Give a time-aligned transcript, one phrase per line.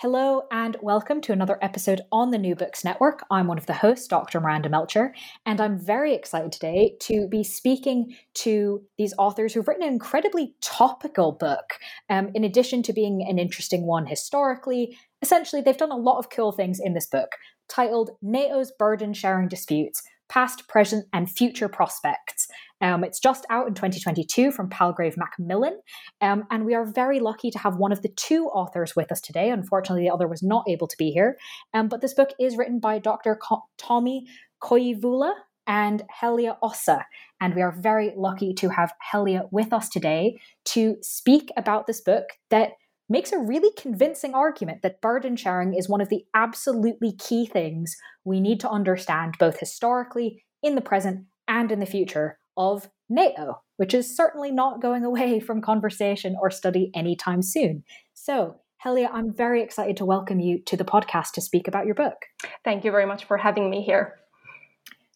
[0.00, 3.24] Hello, and welcome to another episode on the New Books Network.
[3.32, 4.38] I'm one of the hosts, Dr.
[4.38, 5.12] Miranda Melcher,
[5.44, 10.54] and I'm very excited today to be speaking to these authors who've written an incredibly
[10.60, 11.80] topical book.
[12.08, 16.30] Um, in addition to being an interesting one historically, essentially, they've done a lot of
[16.30, 17.32] cool things in this book
[17.68, 22.47] titled NATO's Burden Sharing Disputes Past, Present, and Future Prospects.
[22.80, 25.80] Um, it's just out in 2022 from Palgrave Macmillan,
[26.20, 29.20] um, and we are very lucky to have one of the two authors with us
[29.20, 29.50] today.
[29.50, 31.36] Unfortunately, the other was not able to be here,
[31.74, 33.36] um, but this book is written by Dr.
[33.36, 34.22] Co- Tommi
[34.62, 35.32] Koivula
[35.66, 37.04] and Helia Ossa,
[37.40, 42.00] and we are very lucky to have Helia with us today to speak about this
[42.00, 42.72] book that
[43.08, 47.96] makes a really convincing argument that burden sharing is one of the absolutely key things
[48.24, 53.62] we need to understand both historically, in the present, and in the future of NATO,
[53.76, 57.84] which is certainly not going away from conversation or study anytime soon.
[58.12, 61.94] So, Helia, I'm very excited to welcome you to the podcast to speak about your
[61.94, 62.16] book.
[62.64, 64.14] Thank you very much for having me here.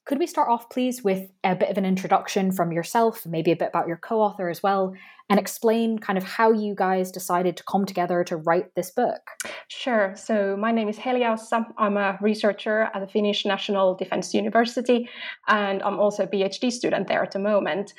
[0.04, 3.56] Could we start off, please, with a bit of an introduction from yourself, maybe a
[3.56, 4.94] bit about your co author as well,
[5.30, 9.20] and explain kind of how you guys decided to come together to write this book?
[9.68, 10.12] Sure.
[10.16, 11.66] So, my name is Ossa.
[11.78, 15.08] I'm a researcher at the Finnish National Defense University,
[15.46, 17.94] and I'm also a PhD student there at the moment.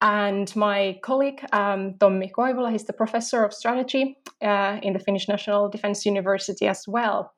[0.00, 5.28] And my colleague, um, Tommi Koivula, is the professor of strategy uh, in the Finnish
[5.28, 7.32] National Defense University as well.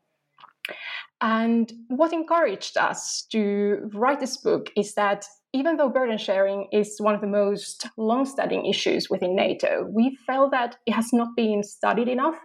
[1.21, 6.97] And what encouraged us to write this book is that even though burden sharing is
[6.99, 11.29] one of the most long standing issues within NATO, we felt that it has not
[11.35, 12.39] been studied enough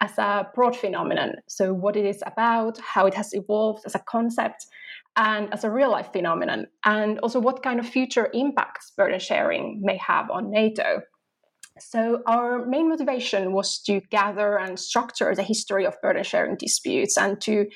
[0.00, 1.32] as a broad phenomenon.
[1.48, 4.66] So, what it is about, how it has evolved as a concept,
[5.16, 9.80] and as a real life phenomenon, and also what kind of future impacts burden sharing
[9.82, 11.02] may have on NATO.
[11.80, 17.16] So, our main motivation was to gather and structure the history of burden sharing disputes
[17.18, 17.66] and to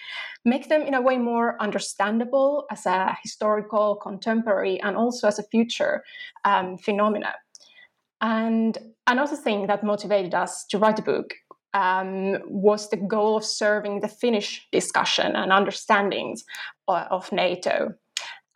[0.44, 5.48] make them in a way more understandable as a historical, contemporary, and also as a
[5.50, 6.04] future
[6.44, 7.34] um, phenomena.
[8.20, 8.78] And
[9.08, 11.34] another thing that motivated us to write the book
[11.74, 16.44] um, was the goal of serving the Finnish discussion and understandings
[16.86, 17.94] uh, of NATO.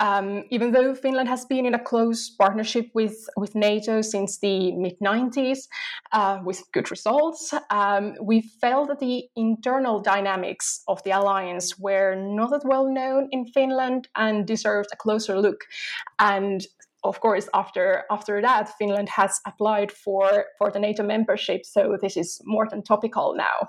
[0.01, 4.73] Um, even though Finland has been in a close partnership with, with NATO since the
[4.73, 5.69] mid 90s
[6.13, 12.17] uh, with good results, um, we felt that the internal dynamics of the alliance were
[12.17, 15.65] not that well known in Finland and deserved a closer look.
[16.19, 16.67] And
[17.05, 22.17] of course, after after that, Finland has applied for, for the NATO membership, so this
[22.17, 23.69] is more than topical now.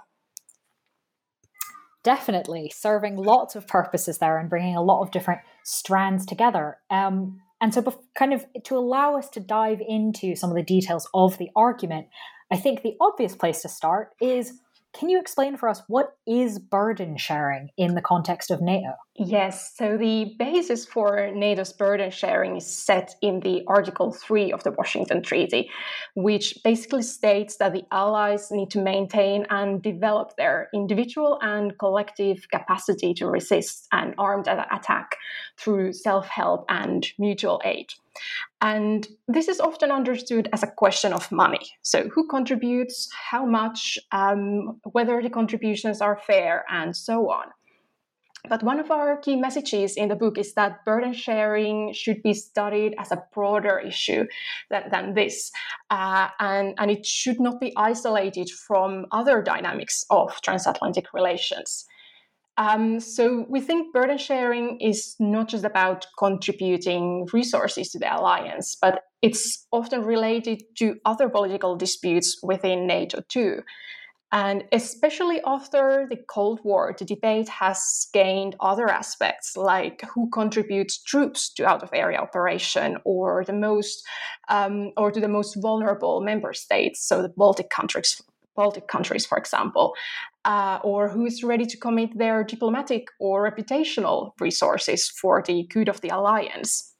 [2.03, 6.77] Definitely serving lots of purposes there and bringing a lot of different strands together.
[6.89, 7.81] Um, and so,
[8.15, 12.07] kind of to allow us to dive into some of the details of the argument,
[12.51, 14.59] I think the obvious place to start is
[14.93, 18.93] can you explain for us what is burden sharing in the context of NATO?
[19.15, 24.63] Yes, so the basis for NATO's burden sharing is set in the Article 3 of
[24.63, 25.69] the Washington Treaty,
[26.15, 32.47] which basically states that the allies need to maintain and develop their individual and collective
[32.51, 35.17] capacity to resist an armed attack
[35.57, 37.87] through self help and mutual aid.
[38.63, 41.59] And this is often understood as a question of money.
[41.81, 47.47] So, who contributes, how much, um, whether the contributions are fair, and so on.
[48.47, 52.33] But one of our key messages in the book is that burden sharing should be
[52.33, 54.25] studied as a broader issue
[54.69, 55.51] than, than this.
[55.89, 61.85] Uh, and, and it should not be isolated from other dynamics of transatlantic relations.
[62.57, 68.77] Um, so we think burden sharing is not just about contributing resources to the alliance,
[68.79, 73.63] but it's often related to other political disputes within NATO too.
[74.31, 81.01] And especially after the Cold War, the debate has gained other aspects like who contributes
[81.03, 84.03] troops to out of area operation or the most
[84.49, 88.23] um, or to the most vulnerable member states, so the Baltic countries,
[88.55, 89.93] Baltic countries, for example,
[90.45, 95.89] uh, or who is ready to commit their diplomatic or reputational resources for the good
[95.89, 96.93] of the alliance.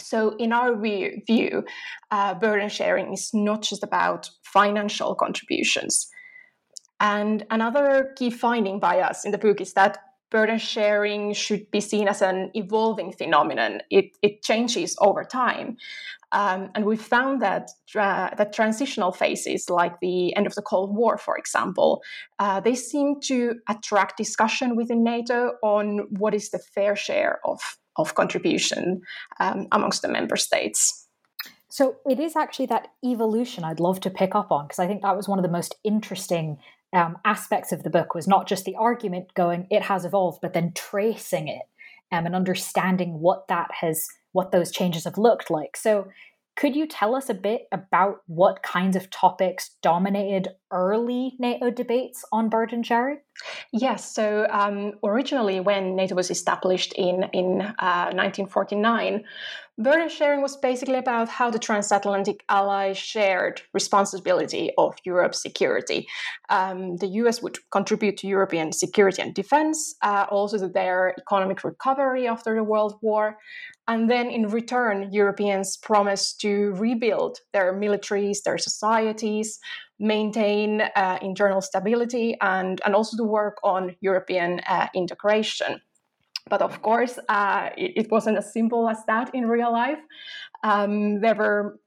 [0.00, 1.64] So, in our view,
[2.10, 6.08] uh, burden sharing is not just about financial contributions.
[7.00, 9.98] And another key finding by us in the book is that
[10.30, 13.80] burden sharing should be seen as an evolving phenomenon.
[13.90, 15.76] It, it changes over time.
[16.32, 20.94] Um, and we found that uh, that transitional phases, like the end of the Cold
[20.94, 22.02] War, for example,
[22.38, 27.60] uh, they seem to attract discussion within NATO on what is the fair share of,
[27.96, 29.00] of contribution
[29.40, 31.08] um, amongst the member states.
[31.70, 35.02] So it is actually that evolution I'd love to pick up on because I think
[35.02, 36.58] that was one of the most interesting
[36.92, 40.54] um, aspects of the book was not just the argument going it has evolved but
[40.54, 41.62] then tracing it
[42.12, 45.76] um, and understanding what that has what those changes have looked like.
[45.76, 46.08] So
[46.58, 52.24] could you tell us a bit about what kinds of topics dominated early NATO debates
[52.32, 53.20] on burden sharing?
[53.72, 54.12] Yes.
[54.12, 59.24] So um, originally, when NATO was established in in uh, 1949,
[59.78, 66.08] burden sharing was basically about how the transatlantic allies shared responsibility of Europe's security.
[66.48, 67.40] Um, the U.S.
[67.40, 72.64] would contribute to European security and defense, uh, also to their economic recovery after the
[72.64, 73.38] World War,
[73.88, 79.58] and then in return, Europeans promised to rebuild their militaries, their societies,
[79.98, 85.80] maintain uh, internal stability, and, and also to work on European uh, integration.
[86.50, 89.98] But of course, uh, it, it, wasn't as simple as that in real life.
[90.62, 91.78] Um, there were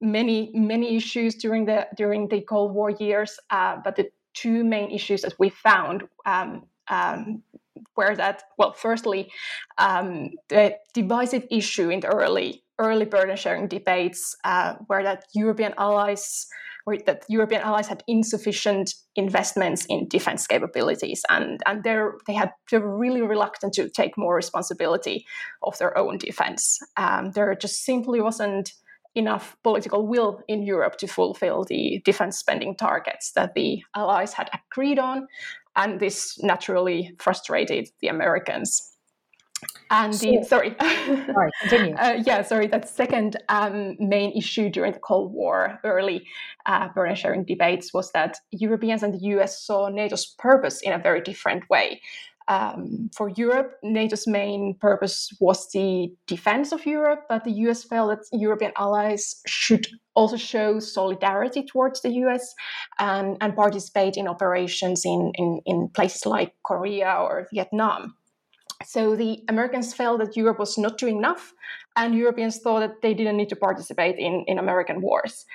[0.00, 4.90] many, many issues during the during the Cold War years, uh, but the two main
[4.90, 7.42] issues that we found um, um,
[7.94, 9.30] where that well firstly
[9.78, 15.72] um, the divisive issue in the early early burden sharing debates uh, where that european
[15.78, 16.46] allies
[16.84, 22.50] where that european allies had insufficient investments in defense capabilities and and they're they had
[22.70, 25.26] they were really reluctant to take more responsibility
[25.62, 28.72] of their own defense um, there just simply wasn't
[29.16, 34.50] enough political will in Europe to fulfill the defense spending targets that the Allies had
[34.52, 35.26] agreed on.
[35.76, 38.96] And this naturally frustrated the Americans.
[39.90, 41.94] And the sorry, sorry, continue.
[41.94, 42.66] uh, yeah, sorry.
[42.66, 46.26] That second um, main issue during the Cold War, early
[46.66, 49.62] uh, burden sharing debates, was that Europeans and the U.S.
[49.62, 52.00] saw NATO's purpose in a very different way.
[52.48, 58.10] Um, for Europe, NATO's main purpose was the defense of Europe, but the US felt
[58.10, 62.54] that European allies should also show solidarity towards the US
[62.98, 68.14] and, and participate in operations in, in, in places like Korea or Vietnam.
[68.84, 71.52] So the Americans felt that Europe was not doing enough,
[71.96, 75.46] and Europeans thought that they didn't need to participate in, in American wars.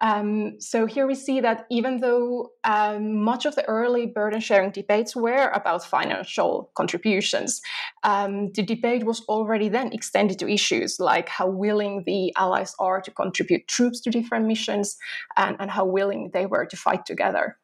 [0.00, 4.70] Um, so here we see that even though um, much of the early burden sharing
[4.70, 7.60] debates were about financial contributions,
[8.02, 13.00] um, the debate was already then extended to issues like how willing the allies are
[13.00, 14.96] to contribute troops to different missions
[15.36, 17.56] and, and how willing they were to fight together.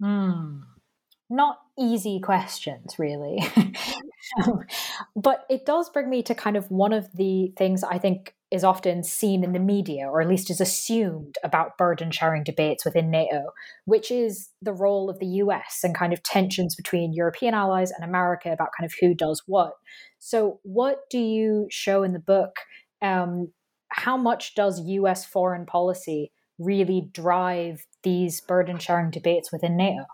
[0.00, 0.60] Hmm
[1.30, 3.42] not easy questions, really.
[5.16, 8.62] but it does bring me to kind of one of the things I think is
[8.62, 13.10] often seen in the media, or at least is assumed about burden sharing debates within
[13.10, 13.46] NATO,
[13.84, 18.08] which is the role of the US and kind of tensions between European allies and
[18.08, 19.72] America about kind of who does what.
[20.20, 22.56] So, what do you show in the book?
[23.02, 23.52] Um,
[23.88, 30.04] how much does US foreign policy really drive these burden sharing debates within NATO?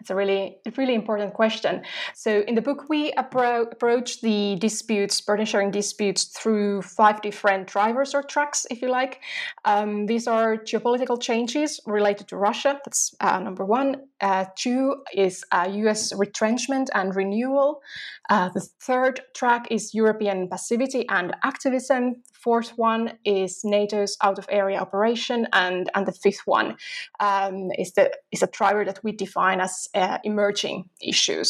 [0.00, 1.82] It's a really, really important question.
[2.14, 7.66] So, in the book, we appro- approach the disputes, burden sharing disputes, through five different
[7.66, 9.20] drivers or tracks, if you like.
[9.64, 12.80] Um, these are geopolitical changes related to Russia.
[12.84, 13.96] That's uh, number one.
[14.20, 17.82] Uh, two is uh, US retrenchment and renewal.
[18.28, 22.22] Uh, the third track is European passivity and activism.
[22.32, 25.46] Fourth one is NATO's out of area operation.
[25.52, 26.76] And, and the fifth one
[27.20, 31.48] um, is, the, is a driver that we define as uh, emerging issues.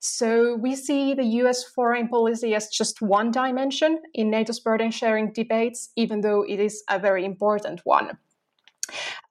[0.00, 5.32] So we see the US foreign policy as just one dimension in NATO's burden sharing
[5.32, 8.08] debates, even though it is a very important one.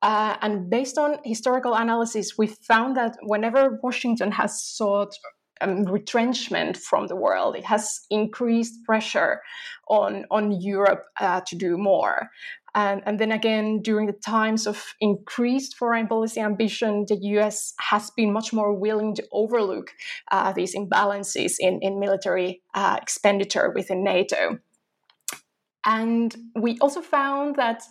[0.02, 5.14] Uh, and based on historical analysis, we found that whenever Washington has sought
[5.62, 9.42] um, retrenchment from the world, it has increased pressure
[9.88, 12.30] on, on Europe uh, to do more.
[12.74, 18.10] And, and, then again, during the times of increased foreign policy ambition, the US has
[18.12, 19.92] been much more willing to overlook
[20.32, 24.60] uh, these imbalances in, in military uh, expenditure within NATO.
[25.86, 27.84] And we also found that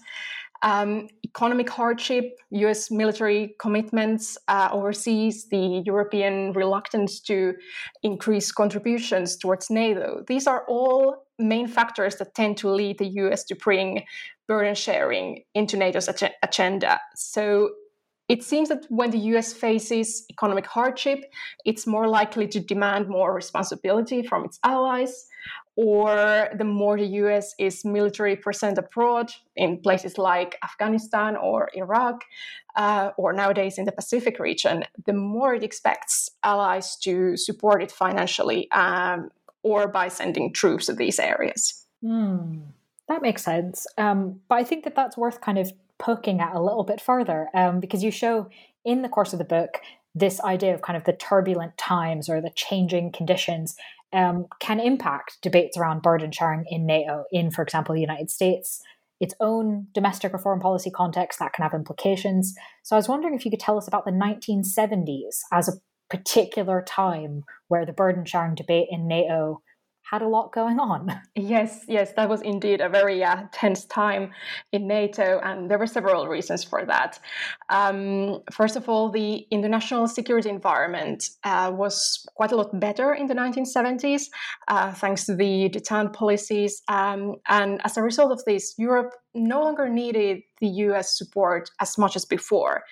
[0.63, 7.55] um, economic hardship, US military commitments uh, overseas, the European reluctance to
[8.03, 10.25] increase contributions towards NATO.
[10.27, 14.03] These are all main factors that tend to lead the US to bring
[14.49, 17.01] burden sharing into NATO's ag- agenda.
[17.15, 17.71] So
[18.29, 21.21] it seems that when the US faces economic hardship,
[21.65, 25.27] it's more likely to demand more responsibility from its allies
[25.83, 32.25] or the more the US is military present abroad in places like Afghanistan or Iraq,
[32.77, 37.91] uh, or nowadays in the Pacific region, the more it expects allies to support it
[37.91, 39.31] financially um,
[39.63, 41.87] or by sending troops to these areas.
[42.05, 42.61] Mm,
[43.09, 43.87] that makes sense.
[43.97, 47.49] Um, but I think that that's worth kind of poking at a little bit further
[47.55, 48.51] um, because you show
[48.85, 49.81] in the course of the book
[50.15, 53.77] this idea of kind of the turbulent times or the changing conditions
[54.13, 58.83] um, can impact debates around burden sharing in NATO, in, for example, the United States,
[59.21, 62.55] its own domestic or foreign policy context that can have implications.
[62.83, 65.73] So I was wondering if you could tell us about the 1970s as a
[66.09, 69.63] particular time where the burden sharing debate in NATO
[70.11, 71.13] had a lot going on.
[71.37, 74.31] Yes, yes, that was indeed a very uh, tense time
[74.73, 77.19] in NATO, and there were several reasons for that.
[77.71, 83.27] Um, first of all, the international security environment uh, was quite a lot better in
[83.27, 84.25] the 1970s,
[84.69, 86.83] uh, thanks to the detente policies.
[86.89, 91.97] Um, and as a result of this, Europe no longer needed the US support as
[91.97, 92.83] much as before.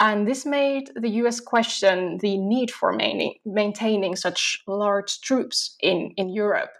[0.00, 2.96] And this made the US question the need for
[3.44, 6.70] maintaining such large troops in, in Europe.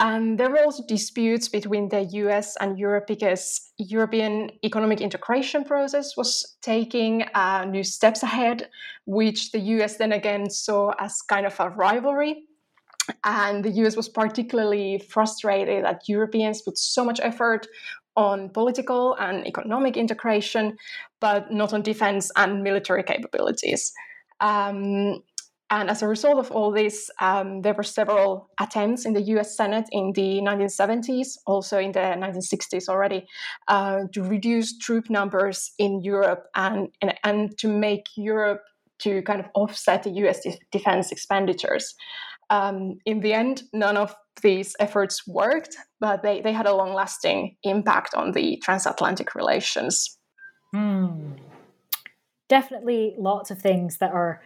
[0.00, 6.16] And there were also disputes between the US and Europe because European economic integration process
[6.16, 8.68] was taking uh, new steps ahead,
[9.06, 12.44] which the US then again saw as kind of a rivalry.
[13.24, 17.66] And the US was particularly frustrated that Europeans put so much effort
[18.18, 20.76] on political and economic integration,
[21.20, 23.92] but not on defense and military capabilities.
[24.40, 25.22] Um,
[25.70, 29.54] and as a result of all this, um, there were several attempts in the US
[29.54, 33.26] Senate in the 1970s, also in the 1960s already,
[33.68, 38.62] uh, to reduce troop numbers in Europe and, and, and, to make Europe
[39.00, 40.40] to kind of offset the US
[40.72, 41.94] defense expenditures.
[42.50, 46.94] Um, in the end, none of these efforts worked, but they, they had a long
[46.94, 50.17] lasting impact on the transatlantic relations.
[50.74, 51.38] Mm.
[52.48, 54.42] Definitely lots of things that are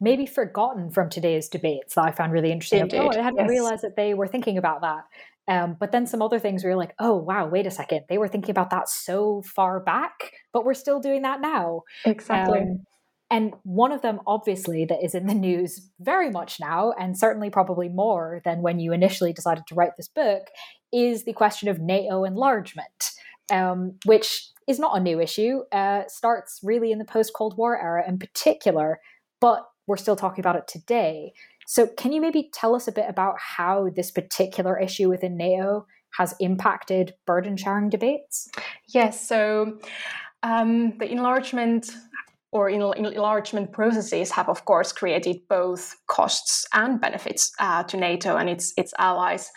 [0.00, 2.80] maybe forgotten from today's debates that I found really interesting.
[2.80, 2.98] Indeed.
[2.98, 3.48] Oh, I hadn't yes.
[3.48, 5.04] realized that they were thinking about that.
[5.46, 8.04] Um, but then some other things where you're like, oh, wow, wait a second.
[8.08, 11.82] They were thinking about that so far back, but we're still doing that now.
[12.04, 12.60] Exactly.
[12.60, 12.84] Um,
[13.30, 17.50] and one of them, obviously, that is in the news very much now, and certainly
[17.50, 20.48] probably more than when you initially decided to write this book,
[20.92, 23.10] is the question of NATO enlargement,
[23.50, 27.80] um, which is not a new issue, uh, starts really in the post Cold War
[27.80, 29.00] era in particular,
[29.40, 31.32] but we're still talking about it today.
[31.66, 35.86] So, can you maybe tell us a bit about how this particular issue within NATO
[36.18, 38.48] has impacted burden sharing debates?
[38.88, 39.26] Yes.
[39.26, 39.78] So,
[40.42, 41.90] um, the enlargement
[42.54, 48.48] or enlargement processes have, of course, created both costs and benefits uh, to NATO and
[48.48, 49.50] its its allies.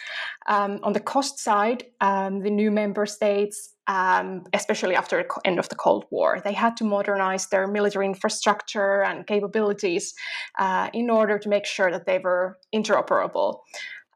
[0.48, 5.60] Um, on the cost side, um, the new member states, um, especially after the end
[5.60, 10.14] of the Cold War, they had to modernize their military infrastructure and capabilities
[10.60, 13.60] uh, in order to make sure that they were interoperable.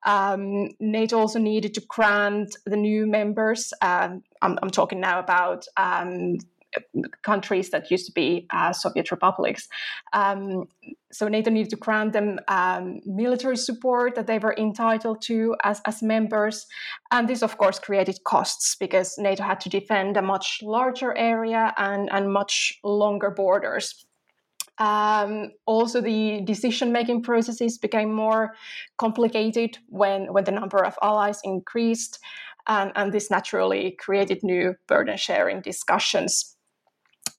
[0.05, 3.71] Um, NATO also needed to grant the new members.
[3.81, 6.37] Um, I'm, I'm, talking now about um,
[7.21, 9.67] countries that used to be uh, Soviet republics.
[11.11, 15.55] Um, so NATO needed to grant them um, military support that they were entitled to
[15.63, 16.67] as, as members.
[17.11, 21.73] And this, of course, created costs because NATO had to defend a much larger area
[21.77, 24.05] and, and much longer borders.
[24.77, 28.55] Um, also, the decision-making processes became more
[28.97, 32.19] complicated when, when the number of allies increased,
[32.67, 36.57] and, and this naturally created new burden-sharing discussions.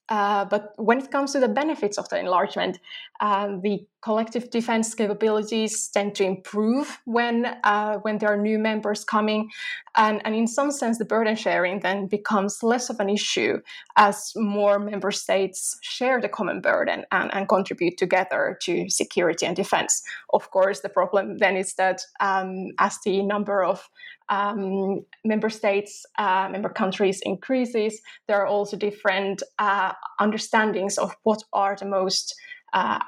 [0.08, 2.78] Uh, but when it comes to the benefits of the enlargement,
[3.22, 9.04] um, the collective defense capabilities tend to improve when uh, when there are new members
[9.04, 9.48] coming,
[9.96, 13.60] and, and in some sense, the burden sharing then becomes less of an issue
[13.96, 19.54] as more member states share the common burden and, and contribute together to security and
[19.54, 20.02] defense.
[20.34, 23.88] Of course, the problem then is that um, as the number of
[24.30, 31.44] um, member states, uh, member countries increases, there are also different uh, understandings of what
[31.52, 32.34] are the most
[32.72, 33.00] uh,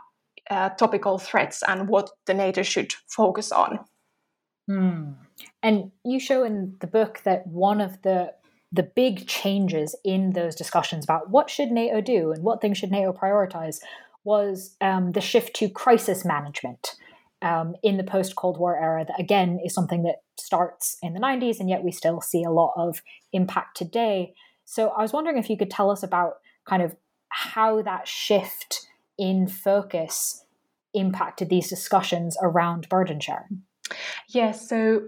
[0.50, 3.80] uh, topical threats and what the NATO should focus on.
[4.66, 5.12] Hmm.
[5.62, 8.33] And you show in the book that one of the
[8.73, 12.90] the big changes in those discussions about what should NATO do and what things should
[12.90, 13.78] NATO prioritize
[14.25, 16.97] was um, the shift to crisis management
[17.40, 19.04] um, in the post Cold War era.
[19.06, 22.50] That again is something that starts in the 90s, and yet we still see a
[22.50, 23.00] lot of
[23.33, 24.35] impact today.
[24.64, 26.35] So I was wondering if you could tell us about
[26.66, 26.97] kind of
[27.28, 28.84] how that shift
[29.18, 30.44] in focus
[30.92, 33.62] impacted these discussions around burden sharing?
[34.28, 35.02] Yes, so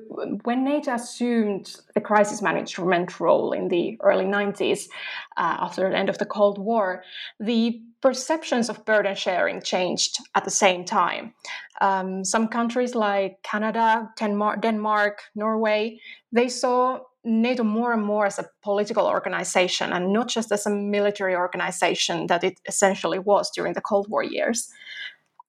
[0.45, 4.89] when NATO assumed the crisis management role in the early 90s,
[5.37, 7.03] uh, after the end of the Cold War,
[7.41, 11.33] the perceptions of burden sharing changed at the same time.
[11.81, 15.99] Um, some countries like Canada, Denmark, Denmark, Norway,
[16.31, 20.71] they saw NATO more and more as a political organization and not just as a
[20.71, 24.71] military organization that it essentially was during the Cold War years.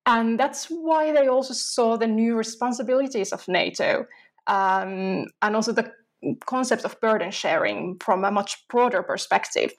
[0.07, 4.07] And that's why they also saw the new responsibilities of NATO
[4.47, 5.91] um, and also the
[6.45, 9.71] concept of burden sharing from a much broader perspective.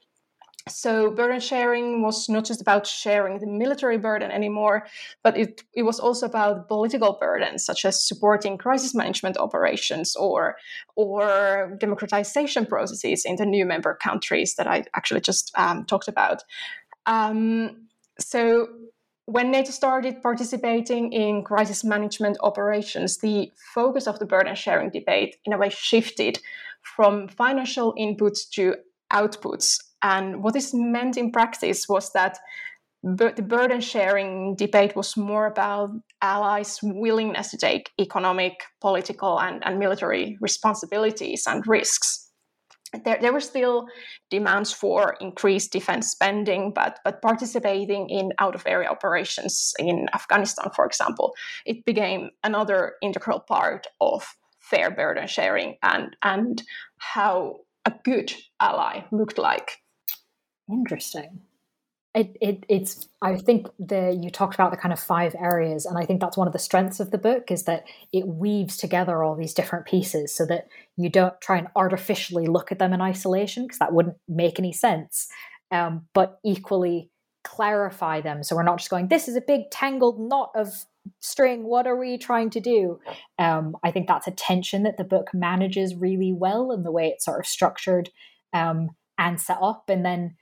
[0.68, 4.86] So burden sharing was not just about sharing the military burden anymore,
[5.22, 10.56] but it, it was also about political burdens, such as supporting crisis management operations or
[10.96, 16.42] or democratization processes in the new member countries that I actually just um, talked about.
[17.06, 18.68] Um, so
[19.26, 25.36] when NATO started participating in crisis management operations, the focus of the burden sharing debate
[25.44, 26.38] in a way shifted
[26.82, 28.76] from financial inputs to
[29.12, 32.38] outputs and what this meant in practice was that
[33.02, 39.78] the burden sharing debate was more about allies' willingness to take economic, political, and, and
[39.78, 42.30] military responsibilities and risks.
[43.04, 43.86] There, there, were still
[44.30, 50.70] demands for increased defense spending, but, but participating in out of area operations in Afghanistan,
[50.74, 51.34] for example,
[51.66, 54.26] it became another integral part of
[54.58, 56.62] fair burden sharing and, and
[56.96, 59.82] how a good ally looked like.
[60.70, 61.40] Interesting.
[62.14, 65.98] It, it it's I think the you talked about the kind of five areas, and
[65.98, 69.22] I think that's one of the strengths of the book is that it weaves together
[69.22, 73.00] all these different pieces so that you don't try and artificially look at them in
[73.00, 75.28] isolation because that wouldn't make any sense.
[75.70, 77.10] Um, but equally
[77.44, 80.68] clarify them so we're not just going this is a big tangled knot of
[81.20, 83.00] string what are we trying to do
[83.38, 87.08] um, i think that's a tension that the book manages really well in the way
[87.08, 88.10] it's sort of structured
[88.52, 90.36] um, and set up and then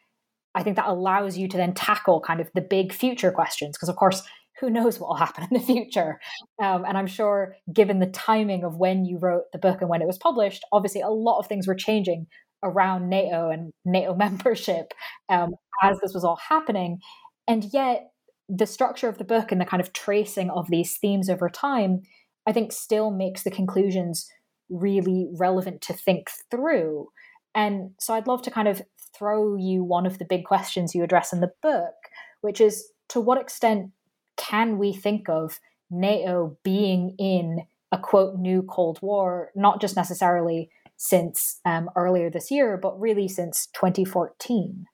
[0.56, 3.90] I think that allows you to then tackle kind of the big future questions because,
[3.90, 4.22] of course,
[4.58, 6.18] who knows what will happen in the future?
[6.62, 10.00] Um, and I'm sure, given the timing of when you wrote the book and when
[10.00, 12.26] it was published, obviously a lot of things were changing
[12.64, 14.92] around NATO and NATO membership
[15.28, 17.00] um, as this was all happening.
[17.46, 18.08] And yet,
[18.48, 22.02] the structure of the book and the kind of tracing of these themes over time,
[22.46, 24.26] I think, still makes the conclusions
[24.70, 27.08] really relevant to think through.
[27.54, 28.82] And so I'd love to kind of
[29.16, 31.94] throw you one of the big questions you address in the book,
[32.40, 33.90] which is to what extent
[34.36, 35.58] can we think of
[35.90, 42.50] NATO being in a quote new Cold War, not just necessarily since um, earlier this
[42.50, 44.86] year, but really since 2014?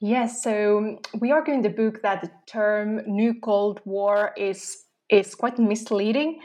[0.00, 5.34] Yes, so we argue in the book that the term new Cold War is is
[5.34, 6.40] quite misleading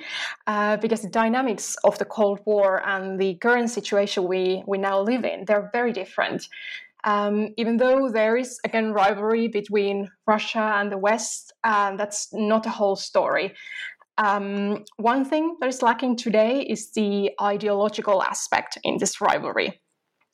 [0.47, 5.01] uh, because the dynamics of the Cold War and the current situation we, we now
[5.01, 6.47] live in, they're very different.
[7.05, 12.65] Um, even though there is, again, rivalry between Russia and the West, uh, that's not
[12.65, 13.53] a whole story.
[14.17, 19.79] Um, one thing that is lacking today is the ideological aspect in this rivalry.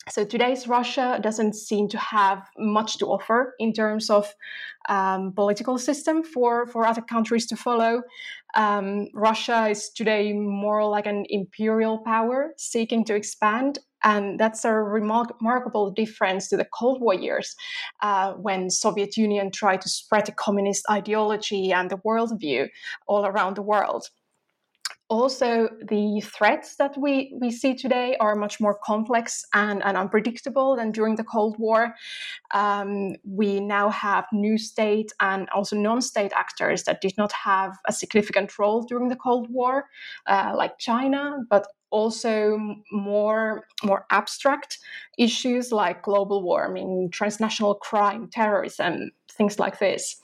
[0.10, 4.32] So today's Russia doesn't seem to have much to offer in terms of
[4.88, 8.04] um, political system for, for other countries to follow.
[8.56, 14.70] Um, Russia is today more like an imperial power seeking to expand, and that's a
[14.70, 17.56] remar- remarkable difference to the Cold War years,
[18.04, 22.68] uh, when Soviet Union tried to spread the communist ideology and the worldview
[23.08, 24.10] all around the world
[25.08, 30.76] also the threats that we, we see today are much more complex and, and unpredictable
[30.76, 31.94] than during the cold war.
[32.54, 37.94] Um, we now have new state and also non-state actors that did not have a
[37.94, 39.86] significant role during the cold war
[40.28, 42.60] uh, like china but also
[42.92, 44.80] more more abstract
[45.18, 50.22] issues like global warming transnational crime terrorism things like this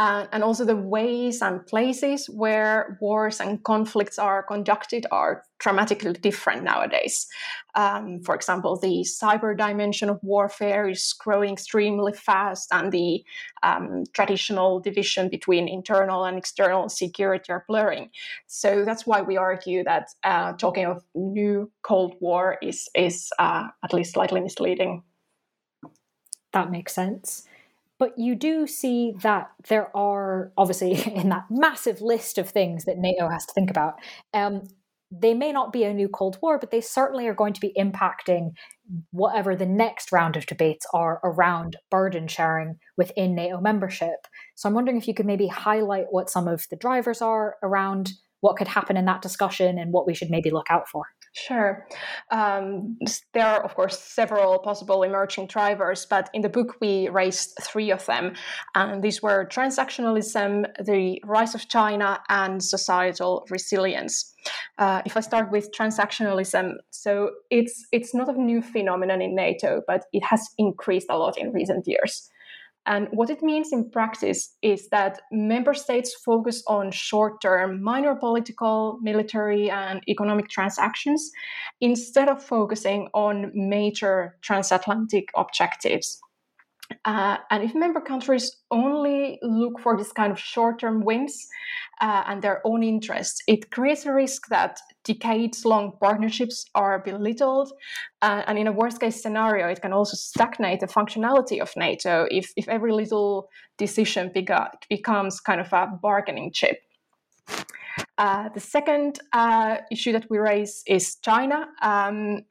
[0.00, 6.14] uh, and also the ways and places where wars and conflicts are conducted are dramatically
[6.14, 7.26] different nowadays.
[7.74, 13.22] Um, for example, the cyber dimension of warfare is growing extremely fast, and the
[13.62, 18.08] um, traditional division between internal and external security are blurring.
[18.46, 23.68] So that's why we argue that uh, talking of new Cold War is is uh,
[23.84, 25.02] at least slightly misleading.
[26.54, 27.46] That makes sense.
[28.00, 32.98] But you do see that there are, obviously, in that massive list of things that
[32.98, 33.94] NATO has to think about,
[34.34, 34.62] um,
[35.12, 37.74] they may not be a new Cold War, but they certainly are going to be
[37.76, 38.52] impacting
[39.10, 44.26] whatever the next round of debates are around burden sharing within NATO membership.
[44.54, 48.12] So I'm wondering if you could maybe highlight what some of the drivers are around
[48.40, 51.04] what could happen in that discussion and what we should maybe look out for.
[51.32, 51.86] Sure.
[52.32, 52.98] Um,
[53.34, 57.92] there are, of course, several possible emerging drivers, but in the book we raised three
[57.92, 58.34] of them.
[58.74, 64.34] And these were transactionalism, the rise of China, and societal resilience.
[64.76, 69.82] Uh, if I start with transactionalism, so it's it's not a new phenomenon in NATO,
[69.86, 72.28] but it has increased a lot in recent years.
[72.86, 78.14] And what it means in practice is that member states focus on short term, minor
[78.14, 81.30] political, military, and economic transactions
[81.80, 86.20] instead of focusing on major transatlantic objectives.
[87.04, 91.46] Uh, and if member countries only look for this kind of short term wins
[92.00, 97.72] uh, and their own interests, it creates a risk that decades long partnerships are belittled.
[98.22, 102.26] Uh, and in a worst case scenario, it can also stagnate the functionality of NATO
[102.30, 103.48] if, if every little
[103.78, 104.30] decision
[104.88, 106.78] becomes kind of a bargaining chip.
[108.18, 111.68] Uh, the second uh, issue that we raise is China.
[111.80, 112.42] Um,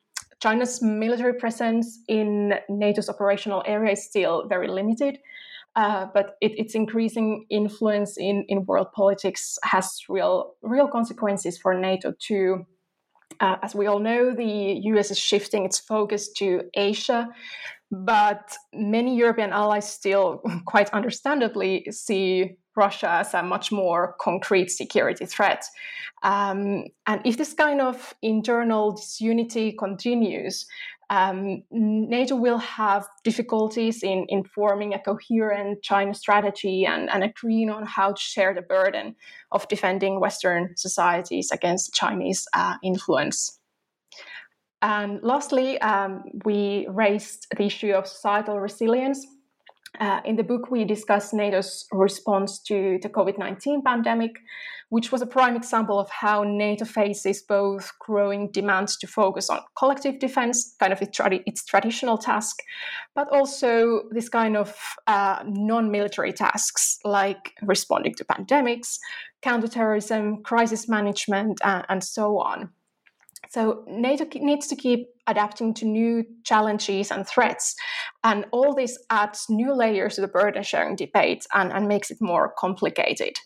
[0.42, 5.20] China's military presence in NATO's operational area is still very limited.
[5.76, 11.74] Uh, but it, its increasing influence in, in world politics has real real consequences for
[11.74, 12.66] NATO too.
[13.40, 17.30] Uh, as we all know, the US is shifting its focus to Asia,
[17.92, 25.26] but many European allies still, quite understandably, see Russia as a much more concrete security
[25.26, 25.64] threat.
[26.24, 30.66] Um, and if this kind of internal disunity continues,
[31.10, 37.70] um, NATO will have difficulties in, in forming a coherent China strategy and, and agreeing
[37.70, 39.16] on how to share the burden
[39.52, 43.60] of defending Western societies against Chinese uh, influence.
[44.82, 49.26] And lastly, um, we raised the issue of societal resilience.
[50.00, 54.36] Uh, in the book, we discuss NATO's response to the COVID 19 pandemic,
[54.90, 59.62] which was a prime example of how NATO faces both growing demands to focus on
[59.76, 62.58] collective defense, kind of its, tra- its traditional task,
[63.16, 64.76] but also this kind of
[65.08, 69.00] uh, non military tasks like responding to pandemics,
[69.42, 72.70] counterterrorism, crisis management, uh, and so on.
[73.50, 77.76] So NATO needs to keep adapting to new challenges and threats.
[78.24, 82.18] And all this adds new layers to the burden sharing debate and, and makes it
[82.20, 83.40] more complicated.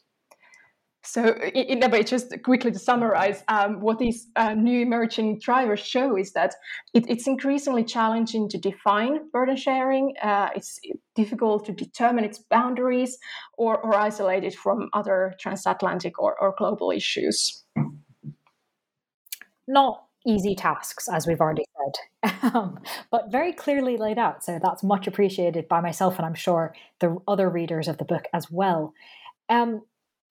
[1.05, 5.81] So, in a way, just quickly to summarize, um, what these uh, new emerging drivers
[5.81, 6.55] show is that
[6.93, 10.13] it, it's increasingly challenging to define burden sharing.
[10.23, 10.79] Uh, it's
[11.13, 13.17] difficult to determine its boundaries
[13.57, 17.65] or, or isolate it from other transatlantic or, or global issues
[19.67, 22.79] not easy tasks, as we've already said, um,
[23.11, 24.43] but very clearly laid out.
[24.43, 28.25] So that's much appreciated by myself, and I'm sure the other readers of the book
[28.33, 28.93] as well.
[29.49, 29.81] Um,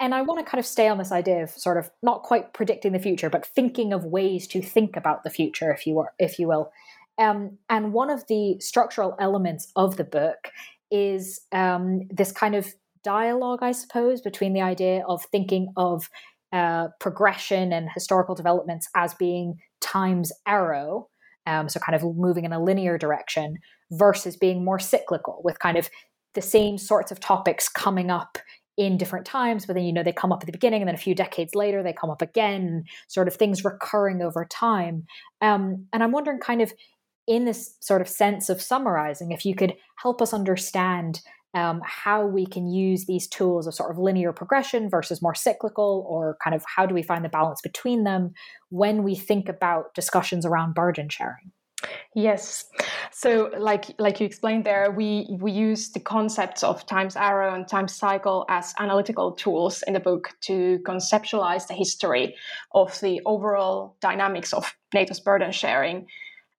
[0.01, 2.53] and I want to kind of stay on this idea of sort of not quite
[2.55, 6.13] predicting the future, but thinking of ways to think about the future, if you were,
[6.19, 6.73] if you will.
[7.19, 10.51] Um, and one of the structural elements of the book
[10.91, 16.09] is um, this kind of dialogue, I suppose, between the idea of thinking of
[16.53, 21.09] uh, progression and historical developments as being time's arrow
[21.47, 23.59] um, so kind of moving in a linear direction,
[23.91, 25.91] versus being more cyclical with kind of
[26.35, 28.39] the same sorts of topics coming up
[28.79, 30.95] in different times, but then you know they come up at the beginning, and then
[30.95, 35.05] a few decades later they come up again, sort of things recurring over time.
[35.43, 36.73] Um, and I'm wondering, kind of
[37.27, 41.21] in this sort of sense of summarizing, if you could help us understand
[41.55, 46.07] um, how we can use these tools of sort of linear progression versus more cyclical,
[46.09, 48.33] or kind of how do we find the balance between them
[48.71, 51.53] when we think about discussions around burden sharing?
[52.15, 52.67] Yes.
[53.11, 57.67] So like like you explained there, we we use the concepts of times arrow and
[57.67, 62.37] times cycle as analytical tools in the book to conceptualize the history
[62.73, 66.07] of the overall dynamics of NATO's burden sharing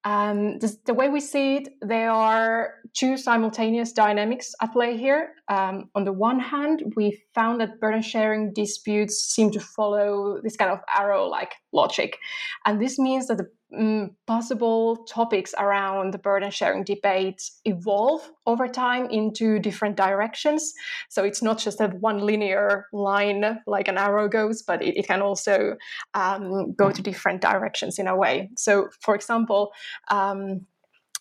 [0.05, 5.35] um, the, the, way we see it, there are two simultaneous dynamics at play here.
[5.49, 10.55] Um, on the one hand, we found that burden sharing disputes seem to follow this
[10.55, 12.17] kind of arrow like logic.
[12.65, 18.67] And this means that the um, possible topics around the burden sharing debate evolve over
[18.67, 20.73] time into different directions.
[21.09, 25.07] So it's not just that one linear line like an arrow goes, but it, it
[25.07, 25.75] can also
[26.13, 28.49] um, go to different directions in a way.
[28.57, 29.71] So, for example,
[30.09, 30.67] um,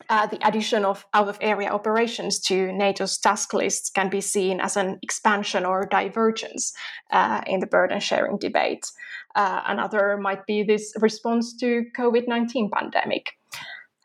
[0.08, 4.60] uh, the addition of out of area operations to NATO's task lists can be seen
[4.60, 6.72] as an expansion or divergence
[7.10, 8.86] uh, in the burden sharing debate.
[9.34, 13.32] Uh, another might be this response to COVID-19 pandemic.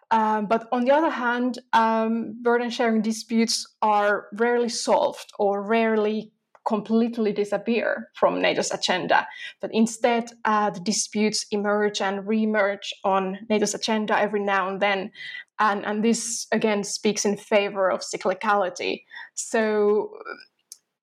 [0.09, 6.31] Um, but on the other hand, um, burden sharing disputes are rarely solved or rarely
[6.67, 9.25] completely disappear from NATO's agenda.
[9.61, 15.11] But instead, uh, the disputes emerge and reemerge on NATO's agenda every now and then.
[15.59, 19.03] And, and this again speaks in favor of cyclicality.
[19.33, 20.11] So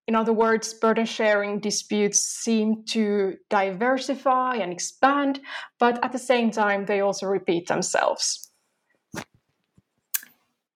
[0.06, 5.40] in other words, burden sharing disputes seem to diversify and expand,
[5.78, 8.50] but at the same time, they also repeat themselves.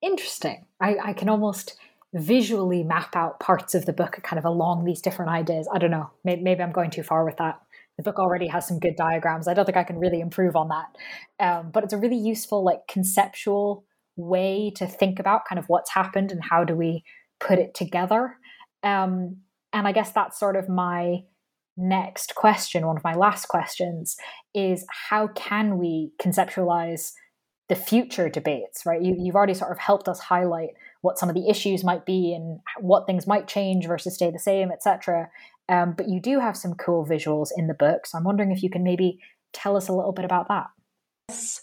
[0.00, 0.64] Interesting.
[0.80, 1.76] I, I can almost
[2.14, 5.68] visually map out parts of the book kind of along these different ideas.
[5.72, 6.10] I don't know.
[6.24, 7.60] Maybe, maybe I'm going too far with that.
[7.98, 9.46] The book already has some good diagrams.
[9.46, 10.96] I don't think I can really improve on that.
[11.44, 13.84] Um, but it's a really useful, like, conceptual
[14.16, 17.04] way to think about kind of what's happened and how do we
[17.40, 18.36] put it together.
[18.82, 19.38] Um,
[19.72, 21.24] and I guess that's sort of my
[21.76, 24.16] next question, one of my last questions,
[24.54, 27.12] is how can we conceptualize
[27.68, 29.00] the future debates, right?
[29.00, 30.70] You, have already sort of helped us highlight
[31.02, 34.38] what some of the issues might be and what things might change versus stay the
[34.38, 35.28] same, etc.
[35.68, 38.06] Um, but you do have some cool visuals in the book.
[38.06, 39.18] So I'm wondering if you can maybe
[39.52, 40.66] tell us a little bit about that.
[41.28, 41.60] Yes.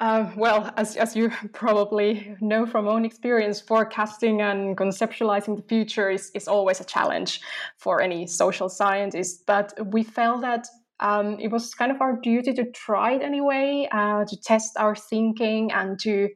[0.00, 6.10] Uh, well, as, as you probably know from own experience, forecasting and conceptualizing the future
[6.10, 7.40] is, is always a challenge
[7.78, 9.44] for any social scientist.
[9.46, 10.66] But we felt that
[11.00, 14.94] um, it was kind of our duty to try it anyway, uh, to test our
[14.94, 16.28] thinking and to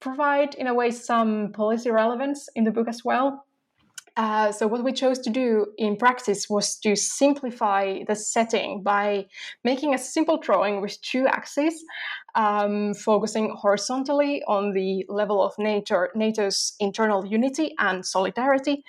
[0.00, 3.46] provide, in a way, some policy relevance in the book as well.
[4.16, 9.26] Uh, so what we chose to do in practice was to simplify the setting by
[9.64, 11.74] making a simple drawing with two axes,
[12.36, 18.84] um, focusing horizontally on the level of NATO, NATO's internal unity and solidarity,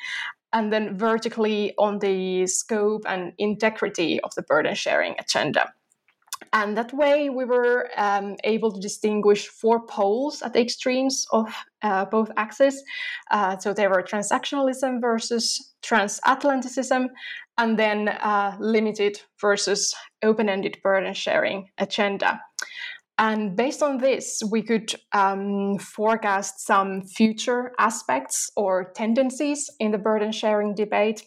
[0.54, 5.74] and then vertically on the scope and integrity of the burden sharing agenda.
[6.56, 11.54] And that way, we were um, able to distinguish four poles at the extremes of
[11.82, 12.82] uh, both axes.
[13.30, 17.08] Uh, so they were transactionalism versus transatlanticism,
[17.58, 22.40] and then uh, limited versus open ended burden sharing agenda.
[23.18, 29.98] And based on this, we could um, forecast some future aspects or tendencies in the
[29.98, 31.22] burden sharing debate.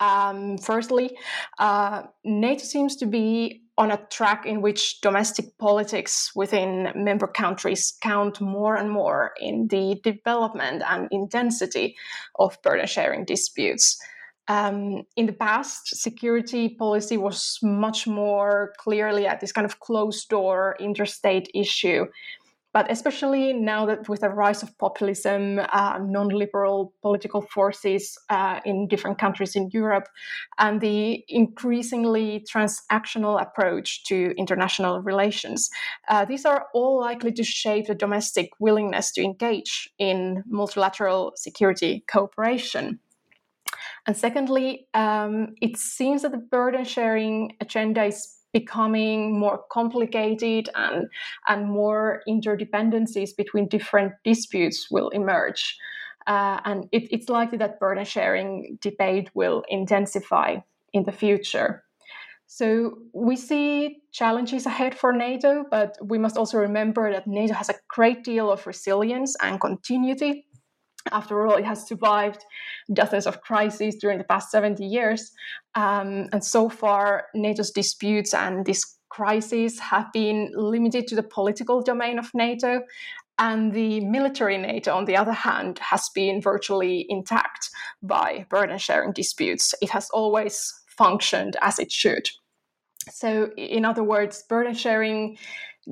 [0.00, 1.16] Um, firstly,
[1.58, 7.96] uh, NATO seems to be on a track in which domestic politics within member countries
[8.00, 11.96] count more and more in the development and intensity
[12.38, 13.98] of burden sharing disputes.
[14.46, 20.28] Um, in the past, security policy was much more clearly at this kind of closed
[20.28, 22.06] door interstate issue
[22.74, 28.88] but especially now that with the rise of populism, uh, non-liberal political forces uh, in
[28.88, 30.08] different countries in Europe,
[30.58, 35.70] and the increasingly transactional approach to international relations,
[36.08, 42.04] uh, these are all likely to shape the domestic willingness to engage in multilateral security
[42.10, 42.98] cooperation.
[44.06, 51.08] And secondly, um, it seems that the burden sharing agenda is becoming more complicated and,
[51.46, 55.76] and more interdependencies between different disputes will emerge.
[56.26, 60.56] Uh, and it, it's likely that burden sharing debate will intensify
[60.94, 61.84] in the future.
[62.46, 67.68] So we see challenges ahead for NATO, but we must also remember that NATO has
[67.68, 70.46] a great deal of resilience and continuity.
[71.12, 72.44] After all, it has survived
[72.92, 75.32] dozens of crises during the past 70 years.
[75.74, 81.82] Um, and so far, NATO's disputes and these crises have been limited to the political
[81.82, 82.80] domain of NATO.
[83.38, 87.68] And the military NATO, on the other hand, has been virtually intact
[88.02, 89.74] by burden sharing disputes.
[89.82, 92.28] It has always functioned as it should.
[93.10, 95.36] So, in other words, burden sharing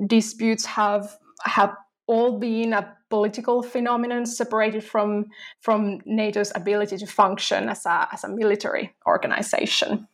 [0.07, 1.75] disputes have have
[2.07, 5.25] all being a political phenomenon separated from
[5.61, 10.07] from NATO's ability to function as a as a military organization.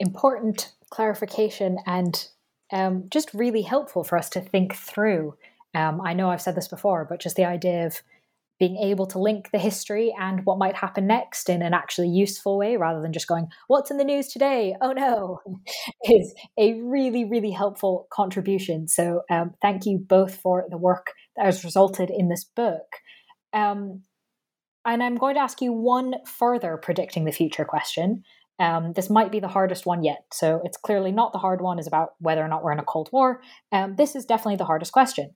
[0.00, 2.28] Important clarification and
[2.72, 5.36] um, just really helpful for us to think through.
[5.74, 8.02] Um, I know I've said this before, but just the idea of
[8.58, 12.56] being able to link the history and what might happen next in an actually useful
[12.58, 14.76] way rather than just going, What's in the news today?
[14.80, 15.40] Oh no,
[16.04, 18.88] is a really, really helpful contribution.
[18.88, 22.86] So um, thank you both for the work that has resulted in this book.
[23.52, 24.02] Um,
[24.84, 28.22] and I'm going to ask you one further predicting the future question.
[28.60, 30.24] Um, this might be the hardest one yet.
[30.32, 32.84] So it's clearly not the hard one, is about whether or not we're in a
[32.84, 33.40] Cold War.
[33.72, 35.30] Um, this is definitely the hardest question.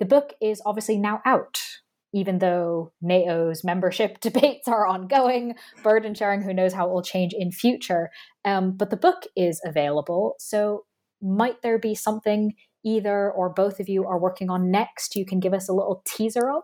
[0.00, 1.60] The book is obviously now out
[2.14, 7.34] even though NATO's membership debates are ongoing, burden sharing, who knows how it will change
[7.36, 8.10] in future.
[8.44, 10.36] Um, but the book is available.
[10.38, 10.84] So
[11.20, 15.40] might there be something either or both of you are working on next you can
[15.40, 16.62] give us a little teaser of?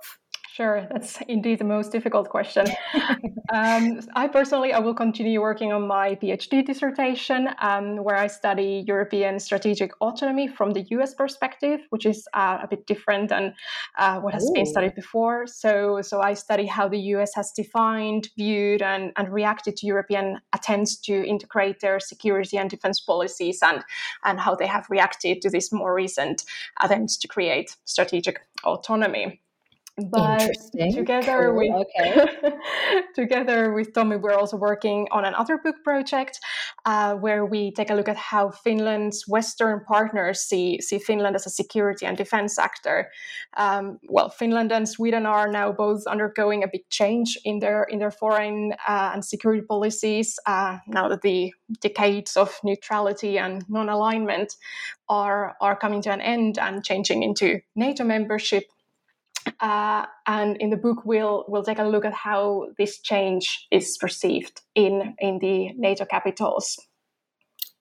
[0.53, 2.67] Sure, that's indeed the most difficult question.
[3.53, 8.83] um, I personally, I will continue working on my PhD dissertation, um, where I study
[8.85, 11.15] European strategic autonomy from the U.S.
[11.15, 13.55] perspective, which is uh, a bit different than
[13.97, 14.53] uh, what has Ooh.
[14.53, 15.47] been studied before.
[15.47, 17.33] So, so I study how the U.S.
[17.37, 22.99] has defined, viewed, and, and reacted to European attempts to integrate their security and defense
[22.99, 23.85] policies, and
[24.25, 26.45] and how they have reacted to these more recent
[26.83, 29.41] attempts to create strategic autonomy
[30.09, 30.51] but
[30.93, 31.57] together cool.
[31.57, 32.29] with okay.
[33.15, 36.39] together with Tommi, we're also working on another book project
[36.85, 41.47] uh, where we take a look at how Finland's Western partners see see Finland as
[41.47, 43.11] a security and defense actor.
[43.57, 47.99] Um, well, Finland and Sweden are now both undergoing a big change in their in
[47.99, 54.57] their foreign uh, and security policies uh, now that the decades of neutrality and non-alignment
[55.09, 58.65] are are coming to an end and changing into NATO membership
[59.61, 63.97] uh, and in the book, we'll we'll take a look at how this change is
[63.99, 66.79] perceived in in the NATO capitals.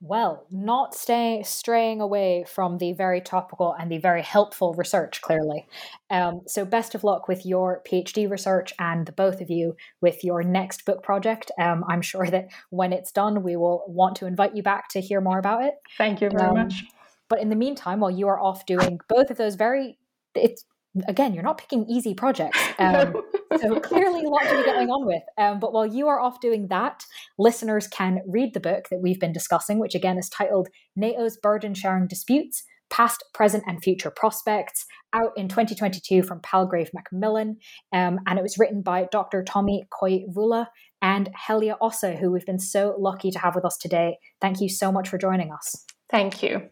[0.02, 5.68] Well, not staying straying away from the very topical and the very helpful research, clearly.
[6.10, 10.24] Um, so, best of luck with your PhD research and the both of you with
[10.24, 11.52] your next book project.
[11.60, 15.02] Um, I'm sure that when it's done, we will want to invite you back to
[15.02, 15.74] hear more about it.
[15.98, 16.86] Thank you very um, much.
[17.28, 19.98] But in the meantime, while you are off doing both of those very,
[20.34, 20.64] it's
[21.08, 22.60] again, you're not picking easy projects.
[22.80, 23.14] Um,
[23.60, 25.22] so clearly a lot to be going on with.
[25.38, 27.04] Um, but while you are off doing that,
[27.38, 31.74] listeners can read the book that we've been discussing, which again is titled NATO's Burden
[31.74, 37.58] Sharing Disputes Past, Present, and Future Prospects, out in 2022 from Palgrave Macmillan.
[37.94, 39.44] Um, and it was written by Dr.
[39.44, 40.68] Tommi Koivula
[41.02, 44.18] and Heljä Ossa, who we've been so lucky to have with us today.
[44.42, 45.86] Thank you so much for joining us.
[46.10, 46.70] Thank you.